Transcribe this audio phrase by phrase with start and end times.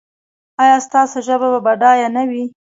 [0.63, 2.43] ایا ستاسو ژبه به بډایه نه وي؟